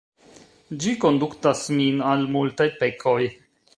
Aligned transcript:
Ĝi 0.85 0.93
konduktas 1.03 1.61
min 1.81 2.01
al 2.13 2.25
multaj 2.37 2.69
pekoj. 2.81 3.19